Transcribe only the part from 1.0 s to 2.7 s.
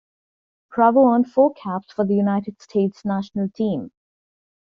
earned four caps for the United